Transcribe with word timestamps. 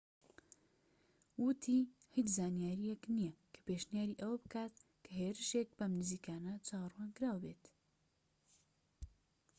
وتی 1.43 1.77
هیچ 2.15 2.27
زانیاریەک 2.37 3.01
نیە 3.15 3.31
کە 3.53 3.59
پێشنیاری 3.67 4.19
ئەوە 4.21 4.37
بکات 4.43 4.73
کە 5.03 5.11
هێرشێک 5.19 5.69
بەم 5.77 5.91
نزیکانە 5.99 6.53
چاوەڕوانکراو 6.67 7.41
بێت 7.43 7.63